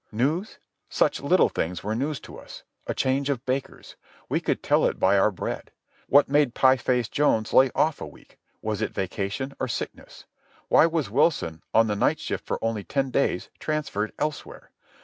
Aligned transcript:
News? 0.11 0.57
Such 0.89 1.19
little 1.19 1.47
things 1.47 1.83
were 1.83 1.93
news 1.93 2.19
to 2.21 2.39
us. 2.39 2.63
A 2.87 2.95
change 2.95 3.29
of 3.29 3.45
bakers—we 3.45 4.39
could 4.39 4.63
tell 4.63 4.87
it 4.87 4.97
by 4.99 5.15
our 5.15 5.29
bread. 5.29 5.69
What 6.07 6.27
made 6.27 6.55
Pie 6.55 6.77
face 6.77 7.07
Jones 7.07 7.53
lay 7.53 7.69
off 7.75 8.01
a 8.01 8.07
week? 8.07 8.39
Was 8.63 8.81
it 8.81 8.95
vacation 8.95 9.53
or 9.59 9.67
sickness? 9.67 10.25
Why 10.69 10.87
was 10.87 11.11
Wilson, 11.11 11.61
on 11.71 11.85
the 11.85 11.95
night 11.95 12.19
shift 12.19 12.47
for 12.47 12.57
only 12.63 12.83
ten 12.83 13.11
days, 13.11 13.51
transferred 13.59 14.11
elsewhere? 14.17 14.71